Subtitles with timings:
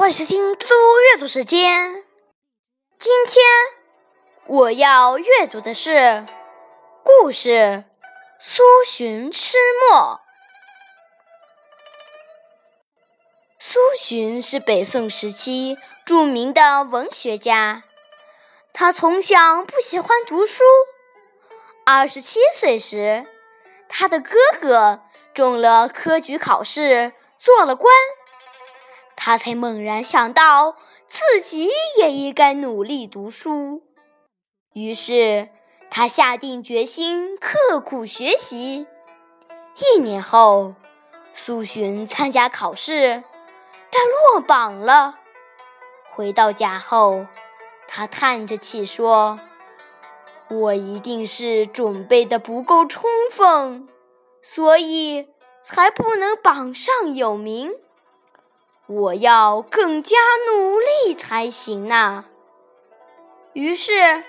[0.00, 0.74] 欢迎收听嘟嘟
[1.12, 2.02] 阅读时间。
[2.98, 3.44] 今天
[4.46, 6.24] 我要阅读的是
[7.04, 7.50] 故事
[8.38, 9.58] 《苏洵吃
[9.90, 9.98] 墨》。
[13.58, 15.76] 苏洵是北宋时期
[16.06, 17.84] 著名的文学家，
[18.72, 20.64] 他从小不喜欢读书。
[21.84, 23.26] 二十七岁时，
[23.86, 25.02] 他的哥哥
[25.34, 27.92] 中了科举考试，做了官。
[29.22, 33.82] 他才猛然想到自己也应该努力读书，
[34.72, 35.50] 于是
[35.90, 38.86] 他下定决心刻苦学习。
[39.76, 40.74] 一年后，
[41.34, 43.22] 苏洵参加考试，
[43.90, 44.02] 但
[44.32, 45.16] 落榜了。
[46.12, 47.26] 回到家后，
[47.88, 49.38] 他叹着气说
[50.48, 53.86] ：“我一定是准备的不够充分，
[54.40, 55.28] 所以
[55.60, 57.70] 才不能榜上有名。”
[58.90, 60.16] 我要更加
[60.48, 62.24] 努力才行呐！
[63.52, 64.24] 于是，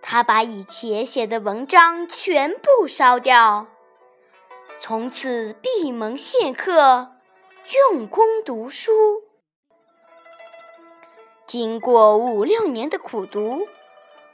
[0.00, 3.66] 他把以前写的文章全部烧掉，
[4.80, 7.12] 从此闭门谢客，
[7.90, 9.24] 用功读书。
[11.46, 13.68] 经过五六年的苦读，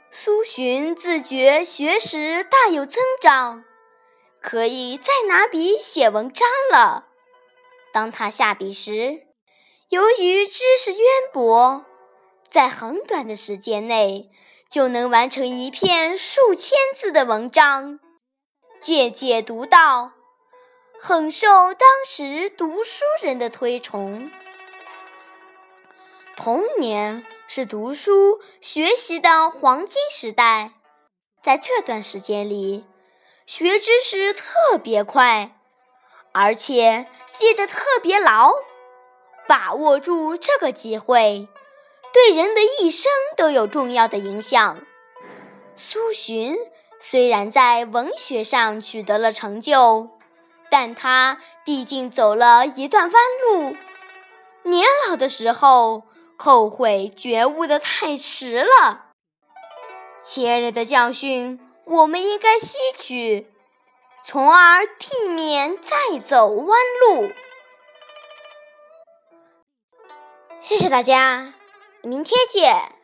[0.09, 3.65] 苏洵自觉学识大有增长，
[4.39, 7.07] 可以再拿笔写文章了。
[7.91, 9.23] 当他下笔时，
[9.91, 10.99] 由于知识渊
[11.33, 11.85] 博，
[12.49, 14.29] 在很短的时间内
[14.69, 17.99] 就能完成一篇数千字的文章，
[18.79, 20.13] 届届独到，
[21.01, 24.31] 很受当时读书人的推崇。
[26.37, 30.71] 童年是读书学习的黄金时代，
[31.43, 32.85] 在这段时间里，
[33.45, 35.59] 学知识特别快，
[36.31, 38.53] 而且记得特别牢。
[39.51, 41.49] 把握住这个机会，
[42.13, 44.77] 对人的一生都有重要的影响。
[45.75, 46.57] 苏洵
[47.01, 50.11] 虽然在文学上取得了成就，
[50.69, 53.75] 但他毕竟走了一段弯路，
[54.63, 56.03] 年老的时候
[56.37, 59.07] 后悔觉悟的太迟了。
[60.23, 63.51] 前人的教训，我们应该吸取，
[64.23, 67.29] 从而避免再走弯路。
[70.61, 71.53] 谢谢大家，
[72.03, 73.00] 明天见。